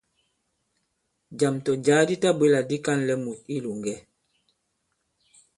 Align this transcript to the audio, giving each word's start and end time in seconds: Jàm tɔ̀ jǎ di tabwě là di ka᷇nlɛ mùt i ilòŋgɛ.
Jàm 1.39 1.55
tɔ̀ 1.65 1.75
jǎ 1.85 1.97
di 2.07 2.15
tabwě 2.23 2.47
là 2.53 2.59
di 2.69 2.77
ka᷇nlɛ 2.85 3.15
mùt 3.23 3.39
i 3.43 3.43
ilòŋgɛ. 3.57 3.95